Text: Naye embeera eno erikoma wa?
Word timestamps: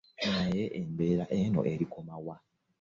Naye 0.31 0.63
embeera 0.79 1.25
eno 1.41 1.61
erikoma 1.73 2.15
wa? 2.25 2.35